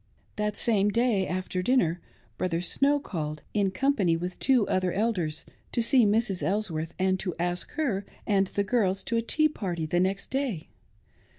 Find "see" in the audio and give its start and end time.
5.83-6.07